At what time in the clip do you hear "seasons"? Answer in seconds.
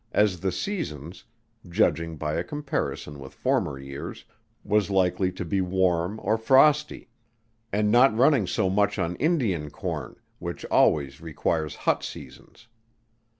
0.51-1.25, 12.03-12.67